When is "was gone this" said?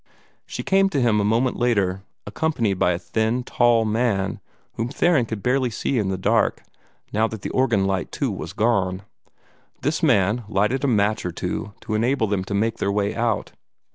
8.31-10.01